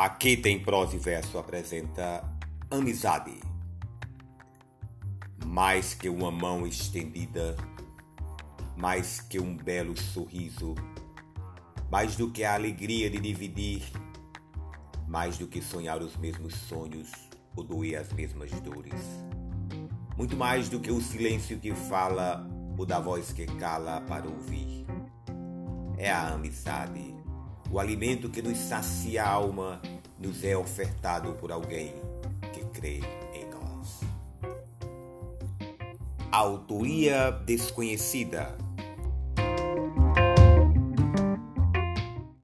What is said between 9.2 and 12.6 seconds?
que um belo sorriso, mais do que a